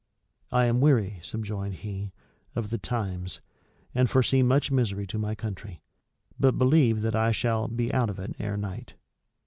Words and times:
"I 0.51 0.65
am 0.65 0.81
weary," 0.81 1.19
subjoined 1.21 1.75
he, 1.75 2.11
"of 2.55 2.71
the 2.71 2.79
times, 2.79 3.39
and 3.93 4.09
foresee 4.09 4.41
much 4.41 4.71
misery 4.71 5.05
to 5.05 5.19
my 5.19 5.35
country; 5.35 5.83
but 6.39 6.57
believe 6.57 7.03
that 7.03 7.15
I 7.15 7.31
shall 7.31 7.67
be 7.67 7.93
out 7.93 8.09
of 8.09 8.17
it 8.17 8.35
ere 8.39 8.57
night." 8.57 8.95